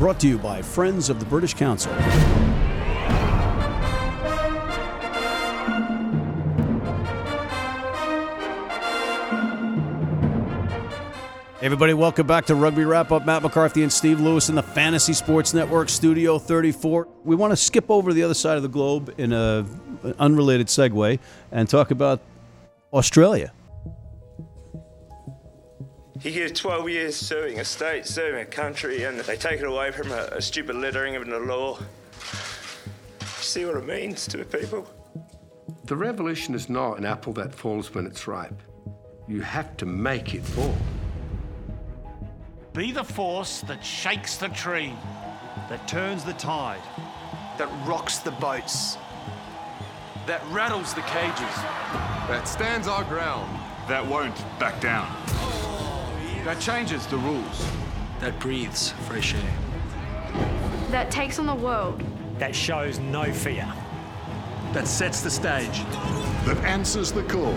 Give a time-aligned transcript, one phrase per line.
[0.00, 1.92] brought to you by Friends of the British Council.
[11.60, 13.26] Everybody, welcome back to Rugby Wrap Up.
[13.26, 17.06] Matt McCarthy and Steve Lewis in the Fantasy Sports Network Studio 34.
[17.24, 19.66] We want to skip over to the other side of the globe in a
[20.02, 21.18] an unrelated segue
[21.52, 22.22] and talk about
[22.90, 23.52] Australia.
[26.20, 29.90] He gets 12 years serving a state, serving a country, and they take it away
[29.90, 31.78] from a, a stupid lettering of the law.
[33.38, 34.86] See what it means to the people?
[35.84, 38.60] The revolution is not an apple that falls when it's ripe.
[39.28, 40.76] You have to make it fall.
[42.74, 44.92] Be the force that shakes the tree,
[45.70, 46.82] that turns the tide,
[47.56, 48.98] that rocks the boats,
[50.26, 51.56] that rattles the cages,
[52.28, 53.58] that stands our ground,
[53.88, 55.10] that won't back down,
[56.44, 57.66] that changes the rules,
[58.20, 59.54] that breathes fresh air,
[60.90, 62.02] that takes on the world,
[62.38, 63.70] that shows no fear,
[64.72, 65.84] that sets the stage,
[66.46, 67.52] that answers the call,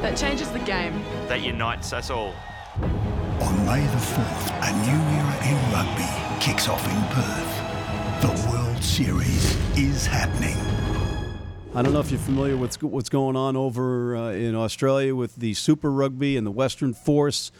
[0.00, 2.34] that changes the game, that unites us all.
[2.80, 7.56] On May the 4th, a new era in rugby kicks off in Perth.
[8.22, 10.79] The World Series is happening.
[11.72, 15.36] I don't know if you're familiar with what's going on over uh, in Australia with
[15.36, 17.52] the Super Rugby and the Western Force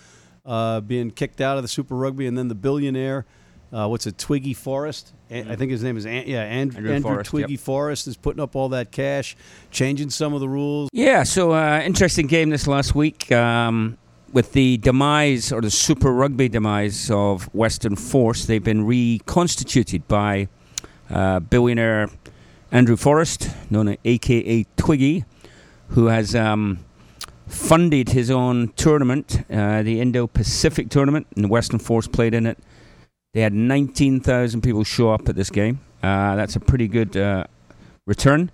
[0.45, 3.25] uh, being kicked out of the Super Rugby, and then the billionaire,
[3.73, 5.13] uh, what's it, Twiggy Forrest?
[5.31, 7.61] I think his name is An- yeah Andrew, Andrew, Andrew Forrest, Twiggy yep.
[7.61, 9.37] Forrest is putting up all that cash,
[9.71, 10.89] changing some of the rules.
[10.93, 13.31] Yeah, so uh, interesting game this last week.
[13.31, 13.97] Um,
[14.33, 20.49] with the demise or the Super Rugby demise of Western Force, they've been reconstituted by
[21.11, 22.09] uh, billionaire
[22.73, 25.25] Andrew Forrest, known as AKA Twiggy,
[25.89, 26.79] who has um,
[27.49, 32.47] funded his own tournament, uh, the Indo Pacific tournament, and the Western Force played in
[32.47, 32.59] it.
[33.35, 35.81] They had 19,000 people show up at this game.
[36.03, 37.45] Uh, that's a pretty good uh,
[38.07, 38.51] return.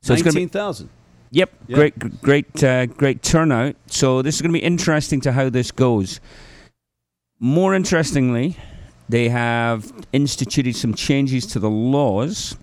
[0.00, 0.88] So 19,000.
[1.32, 3.74] Yep, yep, great, great, uh, great turnout.
[3.86, 6.20] So this is going to be interesting to how this goes.
[7.40, 8.56] More interestingly,
[9.08, 12.56] they have instituted some changes to the laws.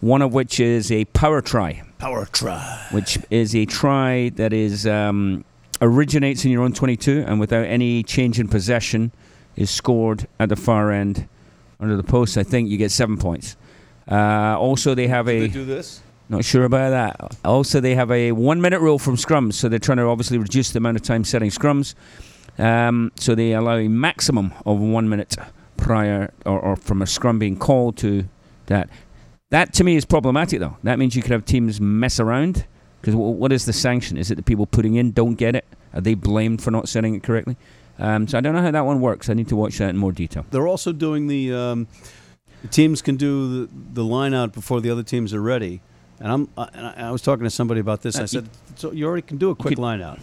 [0.00, 1.82] One of which is a power try.
[1.98, 5.44] Power try, which is a try that is um,
[5.82, 9.12] originates in your own 22 and without any change in possession
[9.56, 11.28] is scored at the far end
[11.78, 12.38] under the post.
[12.38, 13.56] I think you get seven points.
[14.10, 15.40] Uh, also, they have a.
[15.40, 16.02] They do this.
[16.28, 17.36] Not sure about that.
[17.44, 20.70] Also, they have a one minute rule from scrums, so they're trying to obviously reduce
[20.70, 21.94] the amount of time setting scrums.
[22.58, 25.36] Um, so they allow a maximum of one minute
[25.76, 28.28] prior or, or, from a scrum being called to
[28.66, 28.88] that.
[29.50, 30.76] That to me is problematic, though.
[30.84, 32.64] That means you could have teams mess around.
[33.00, 34.16] Because w- what is the sanction?
[34.16, 35.64] Is it the people putting in don't get it?
[35.94, 37.56] Are they blamed for not setting it correctly?
[37.98, 39.28] Um, so I don't know how that one works.
[39.28, 40.44] I need to watch that in more detail.
[40.50, 41.88] They're also doing the, um,
[42.70, 45.80] teams can do the, the line out before the other teams are ready.
[46.20, 48.18] And I'm I, and I was talking to somebody about this.
[48.18, 50.18] Uh, I said, you- so you already can do a quick could- line out,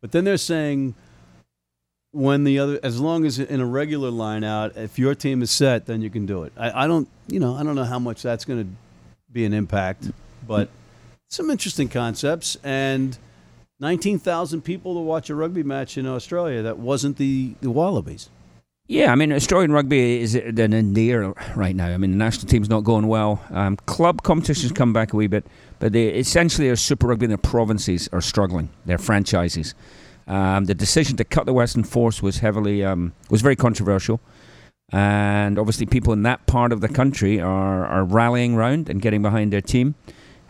[0.00, 0.94] but then they're saying
[2.16, 5.50] when the other, as long as in a regular line out, if your team is
[5.50, 6.52] set, then you can do it.
[6.56, 8.70] I, I don't, you know, I don't know how much that's going to
[9.32, 10.10] be an impact,
[10.46, 10.68] but
[11.28, 13.18] some interesting concepts and.
[13.78, 16.62] 19,000 people to watch a rugby match in Australia.
[16.62, 18.30] That wasn't the, the Wallabies.
[18.88, 21.88] Yeah, I mean, Australian rugby is in the air right now.
[21.88, 23.44] I mean, the national team's not going well.
[23.50, 25.44] Um, club competitions come back a wee bit,
[25.80, 28.68] but they essentially are Super Rugby in their provinces are struggling.
[28.84, 29.74] Their franchises.
[30.26, 34.20] Um, the decision to cut the Western Force was heavily um, was very controversial,
[34.90, 39.22] and obviously people in that part of the country are are rallying round and getting
[39.22, 39.94] behind their team,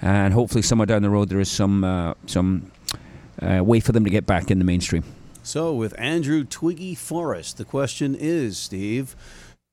[0.00, 2.70] and hopefully somewhere down the road there is some uh, some
[3.42, 5.04] uh, way for them to get back in the mainstream.
[5.42, 9.14] So, with Andrew Twiggy Forrest, the question is, Steve,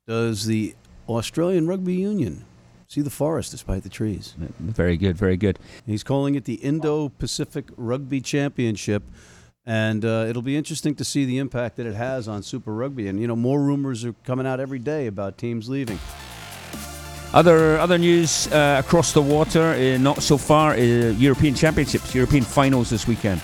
[0.05, 0.75] does the
[1.09, 2.45] Australian Rugby Union
[2.87, 4.35] see the forest despite the trees?
[4.59, 5.57] Very good, very good.
[5.85, 9.03] He's calling it the Indo Pacific Rugby Championship.
[9.65, 13.07] And uh, it'll be interesting to see the impact that it has on Super Rugby.
[13.07, 15.99] And, you know, more rumors are coming out every day about teams leaving.
[17.33, 20.73] Other other news uh, across the water, uh, not so far.
[20.73, 23.41] Uh, European Championships, European finals this weekend.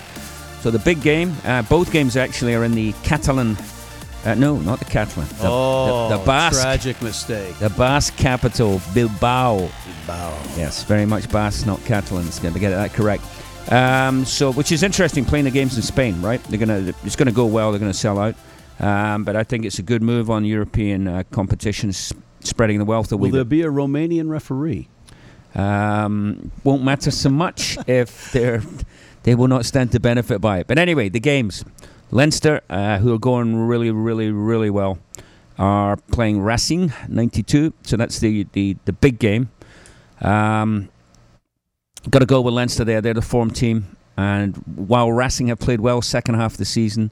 [0.60, 3.56] So the big game, uh, both games actually are in the Catalan.
[4.24, 5.26] Uh, no, not the Catalan.
[5.38, 7.58] The, oh, the, the Basque, tragic mistake.
[7.58, 9.56] the Basque capital, Bilbao.
[9.58, 10.38] Bilbao.
[10.56, 12.26] Yes, very much Basque, not Catalan.
[12.28, 13.24] It's going to get that correct.
[13.70, 16.42] Um, so, which is interesting, playing the games in Spain, right?
[16.44, 17.70] They're gonna, it's going to go well.
[17.70, 18.34] They're going to sell out.
[18.80, 23.12] Um, but I think it's a good move on European uh, competitions, spreading the wealth
[23.12, 23.48] Will there bit.
[23.48, 24.88] be a Romanian referee?
[25.54, 28.62] Um, won't matter so much if they're
[29.22, 30.66] they will not stand to benefit by it.
[30.66, 31.64] But anyway, the games,
[32.10, 34.98] Leinster, uh, who are going really, really, really well,
[35.58, 37.74] are playing Racing 92.
[37.82, 39.50] So that's the, the, the big game.
[40.22, 40.88] Um,
[42.08, 43.00] Got to go with Leinster there.
[43.00, 43.96] They're the form team.
[44.16, 47.10] And while Racing have played well second half of the season,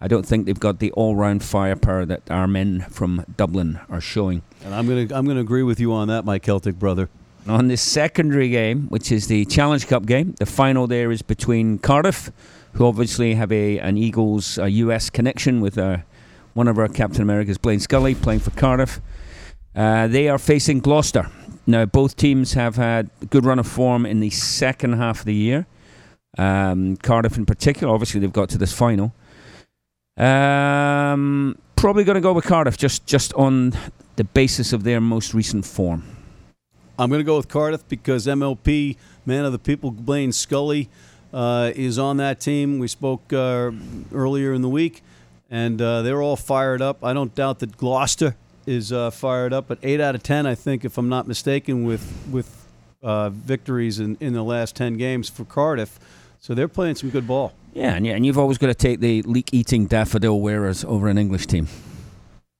[0.00, 4.42] I don't think they've got the all-round firepower that our men from Dublin are showing.
[4.64, 7.08] And I'm gonna I'm gonna agree with you on that, my Celtic brother.
[7.48, 11.78] On this secondary game, which is the Challenge Cup game, the final there is between
[11.78, 12.30] Cardiff,
[12.74, 15.98] who obviously have a an Eagles a US connection with uh,
[16.54, 19.00] one of our Captain America's, Blaine Scully, playing for Cardiff.
[19.74, 21.30] Uh, they are facing Gloucester.
[21.68, 25.24] Now, both teams have had a good run of form in the second half of
[25.26, 25.66] the year.
[26.38, 29.12] Um, Cardiff, in particular, obviously they've got to this final.
[30.16, 33.74] Um, probably going to go with Cardiff just just on
[34.16, 36.04] the basis of their most recent form.
[36.98, 40.88] I'm going to go with Cardiff because MLP, man of the people, Blaine Scully,
[41.34, 42.78] uh, is on that team.
[42.78, 43.72] We spoke uh,
[44.14, 45.02] earlier in the week,
[45.50, 47.04] and uh, they're all fired up.
[47.04, 48.36] I don't doubt that Gloucester
[48.68, 51.84] is uh, fired up, but eight out of ten, I think, if I'm not mistaken,
[51.84, 52.66] with with
[53.02, 55.98] uh, victories in, in the last ten games for Cardiff.
[56.38, 57.52] So they're playing some good ball.
[57.72, 61.18] Yeah, and, yeah, and you've always got to take the leek-eating daffodil wearers over an
[61.18, 61.68] English team.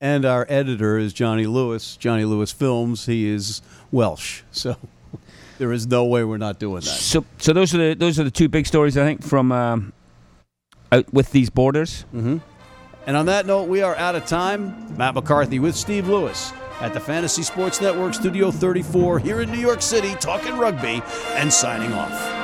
[0.01, 3.05] And our editor is Johnny Lewis, Johnny Lewis Films.
[3.05, 3.61] He is
[3.91, 4.75] Welsh, so
[5.57, 6.85] there is no way we're not doing that.
[6.85, 9.93] So, so those are the those are the two big stories I think from um,
[10.91, 12.05] out with these borders.
[12.13, 12.37] Mm-hmm.
[13.09, 14.95] And on that note, we are out of time.
[14.95, 19.57] Matt McCarthy with Steve Lewis at the Fantasy Sports Network Studio 34 here in New
[19.57, 22.38] York City, talking rugby and signing off.